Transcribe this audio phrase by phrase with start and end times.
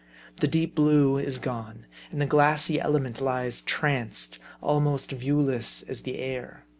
[0.37, 6.17] The deep blue is gone; and the glassy element lies tranced; almost viewless as the
[6.17, 6.65] air.